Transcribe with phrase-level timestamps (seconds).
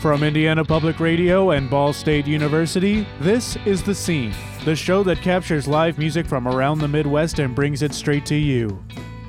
[0.00, 4.32] From Indiana Public Radio and Ball State University, this is The Scene,
[4.64, 8.36] the show that captures live music from around the Midwest and brings it straight to
[8.36, 8.80] you.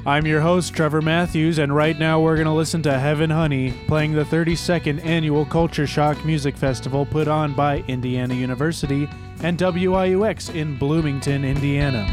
[0.05, 3.73] I'm your host, Trevor Matthews, and right now we're going to listen to Heaven Honey
[3.87, 9.09] playing the 32nd Annual Culture Shock Music Festival put on by Indiana University
[9.41, 12.05] and WIUX in Bloomington, Indiana.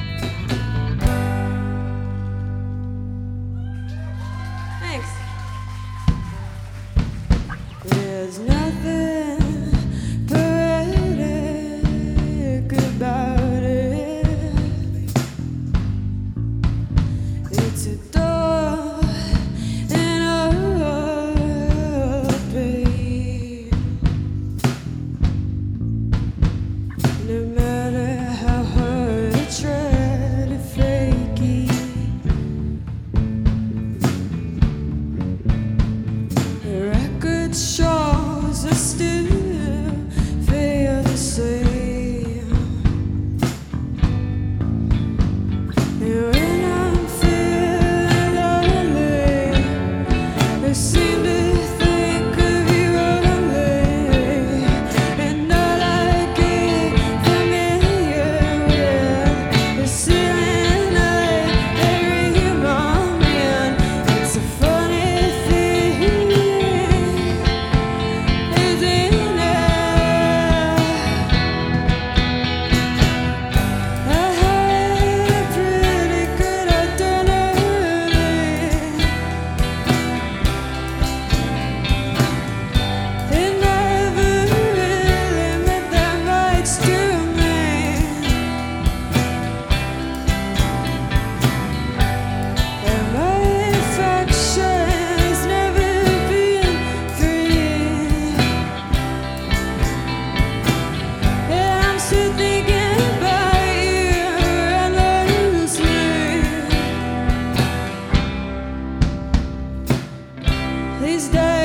[111.17, 111.56] these days.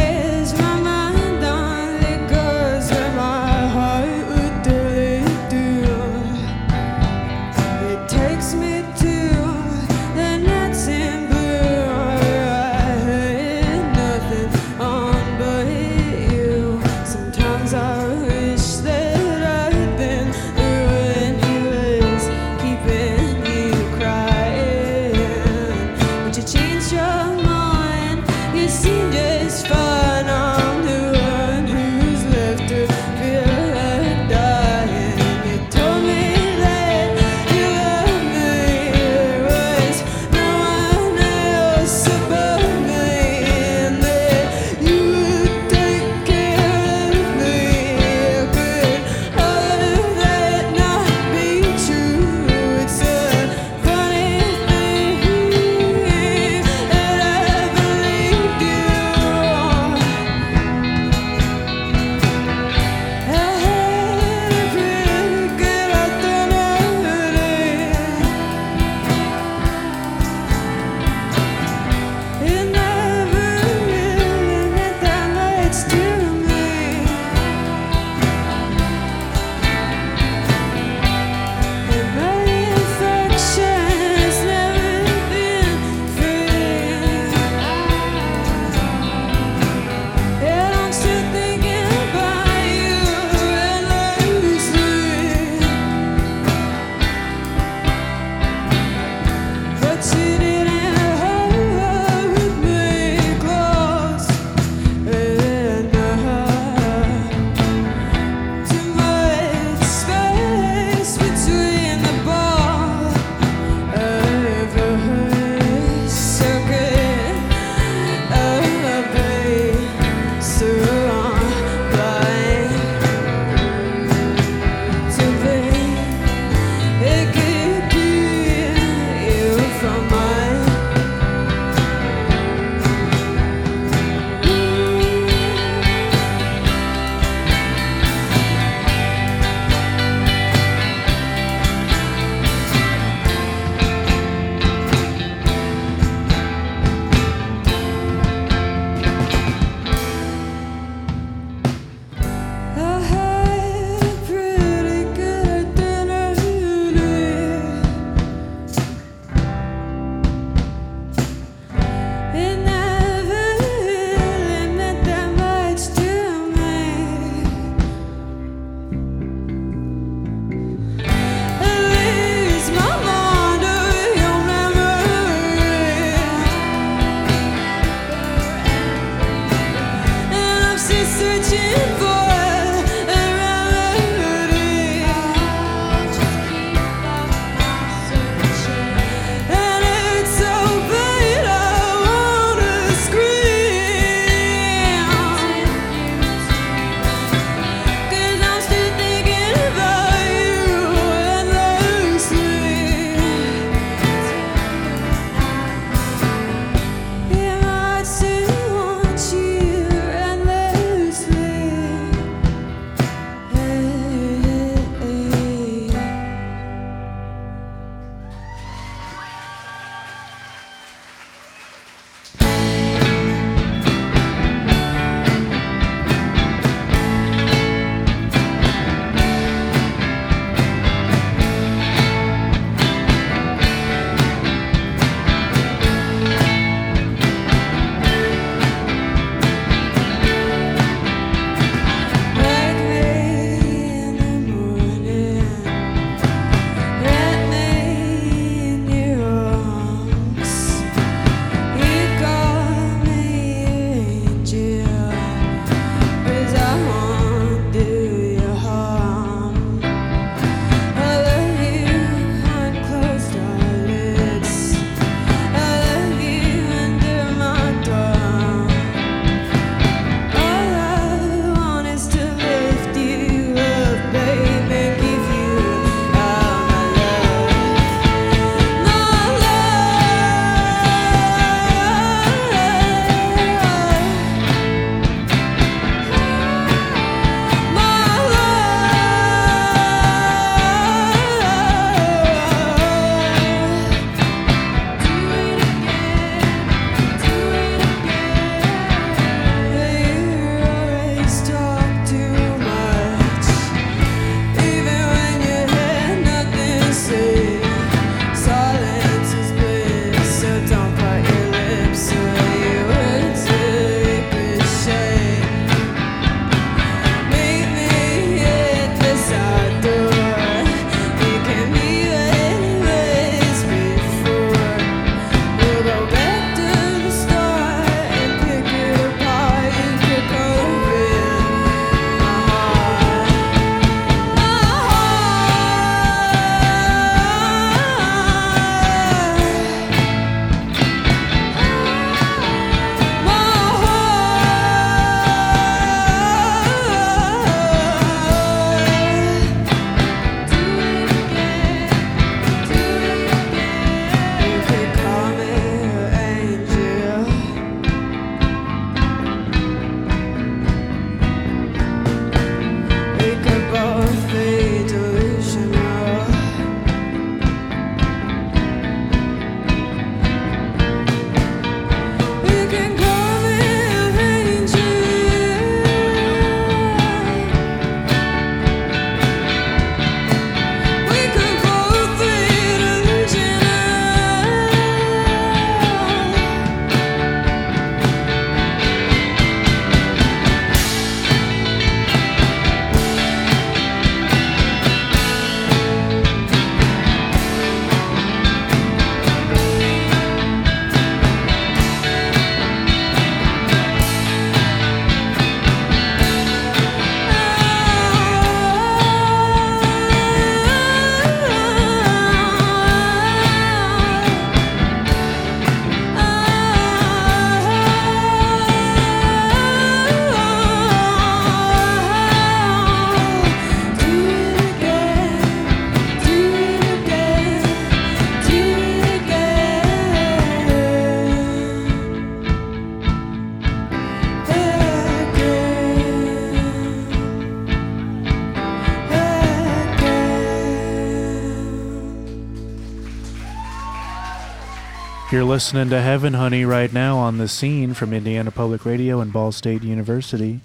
[445.32, 449.32] You're listening to Heaven Honey right now on the scene from Indiana Public Radio and
[449.32, 450.60] Ball State University.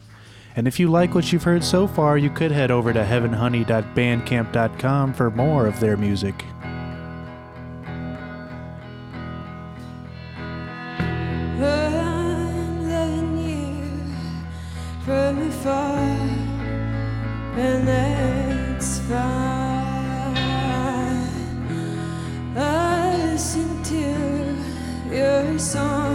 [0.56, 5.14] And if you like what you've heard so far, you could head over to heavenhoney.bandcamp.com
[5.14, 6.44] for more of their music.
[25.66, 26.05] song.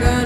[0.00, 0.21] night.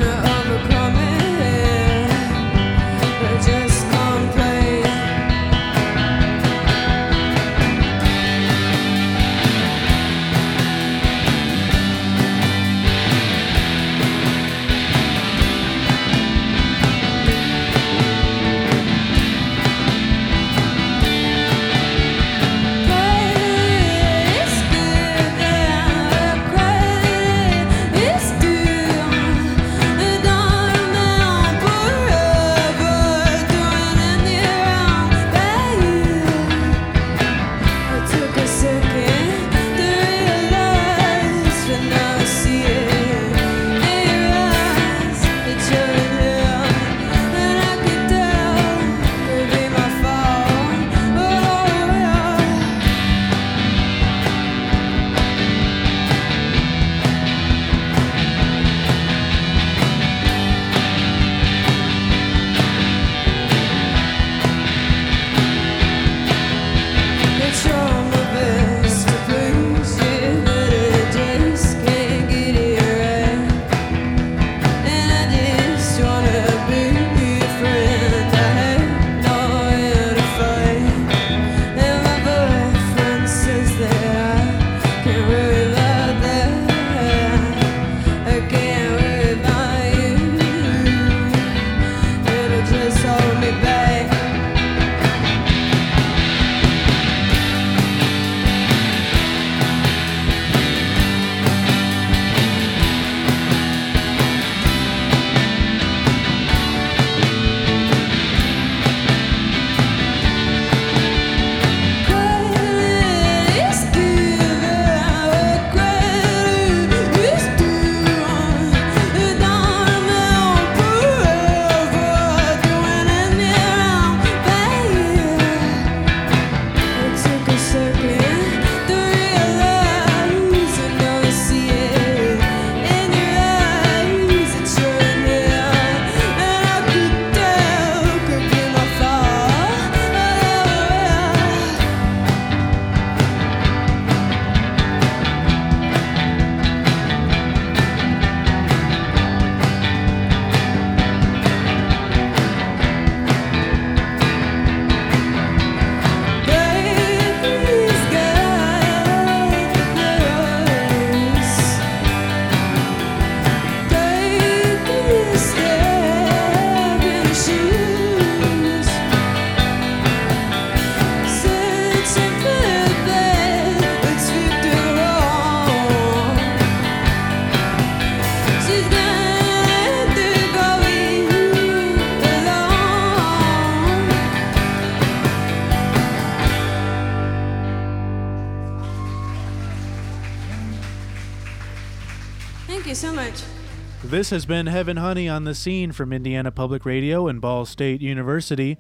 [194.09, 198.01] This has been Heaven Honey on the Scene from Indiana Public Radio and Ball State
[198.01, 198.79] University.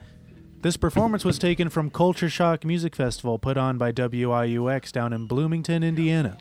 [0.62, 5.26] This performance was taken from Culture Shock Music Festival put on by WIUX down in
[5.26, 6.38] Bloomington, Indiana.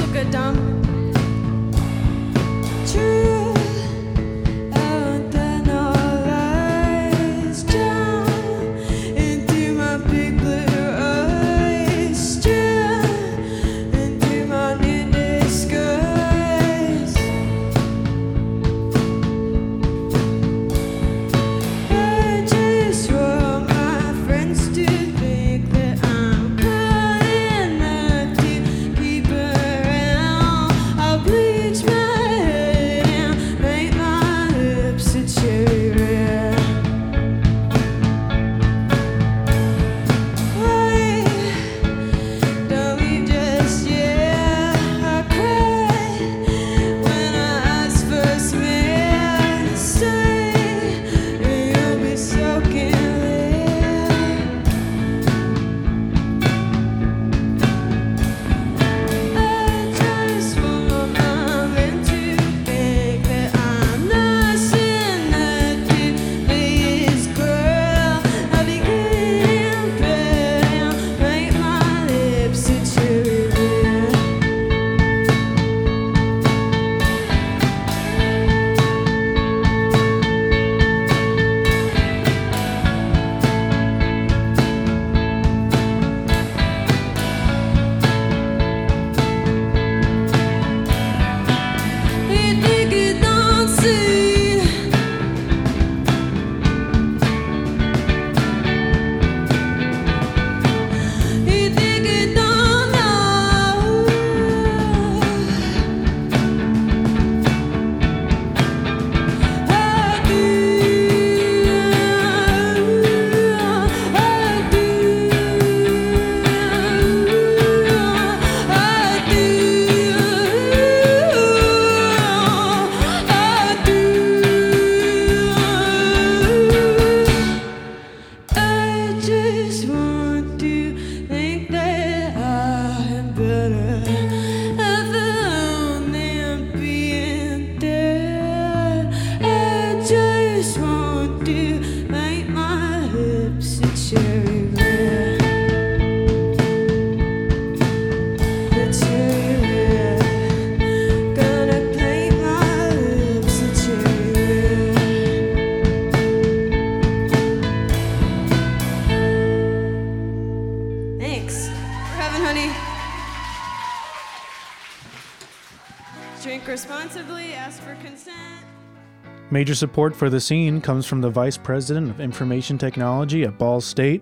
[169.71, 173.79] Major support for the scene comes from the Vice President of Information Technology at Ball
[173.79, 174.21] State,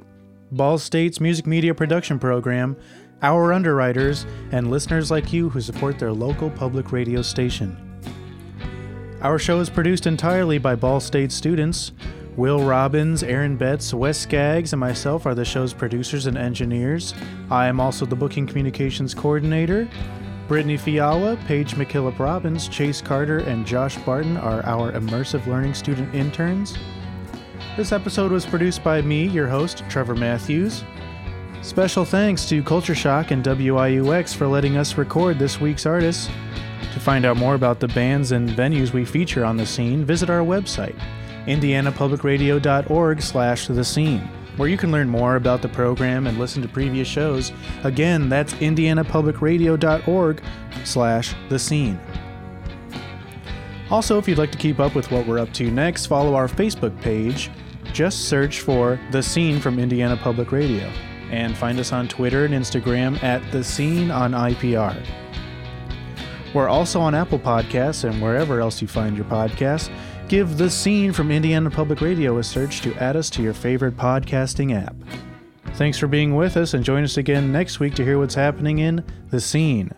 [0.52, 2.78] Ball State's music media production program,
[3.24, 7.76] our underwriters, and listeners like you who support their local public radio station.
[9.24, 11.94] Our show is produced entirely by Ball State students.
[12.38, 17.16] Will Robbins, Aaron Betts, Wes Skaggs, and myself are the show's producers and engineers.
[17.50, 19.90] I am also the booking communications coordinator.
[20.50, 26.14] Brittany Fiala, Paige McKillop Robbins, Chase Carter, and Josh Barton are our immersive learning student
[26.16, 26.76] interns.
[27.78, 30.84] This episode was produced by me, your host, Trevor Matthews.
[31.62, 36.32] Special thanks to Culture Shock and WIUX for letting us record this week's artists.
[36.94, 40.32] To find out more about the bands and venues we feature on the scene, visit
[40.32, 41.00] our website,
[41.46, 46.68] indianapublicradio.org slash the scene, where you can learn more about the program and listen to
[46.68, 47.52] previous shows.
[47.84, 50.42] Again, that's indianapublicradio.org
[50.84, 52.00] slash the scene.
[53.90, 56.48] Also, if you'd like to keep up with what we're up to next, follow our
[56.48, 57.50] Facebook page.
[57.92, 60.86] Just search for The Scene from Indiana Public Radio.
[61.32, 65.04] And find us on Twitter and Instagram at The Scene on IPR.
[66.54, 69.92] We're also on Apple Podcasts and wherever else you find your podcasts.
[70.30, 73.98] Give The Scene from Indiana Public Radio a search to add us to your favorite
[73.98, 74.96] podcasting app.
[75.74, 78.78] Thanks for being with us and join us again next week to hear what's happening
[78.78, 79.92] in The Scene.